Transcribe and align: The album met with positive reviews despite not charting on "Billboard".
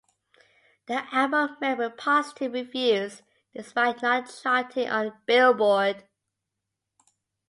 The 0.87 1.03
album 1.15 1.57
met 1.61 1.77
with 1.77 1.95
positive 1.95 2.53
reviews 2.53 3.21
despite 3.53 4.01
not 4.01 4.35
charting 4.41 4.89
on 4.89 5.13
"Billboard". 5.27 6.05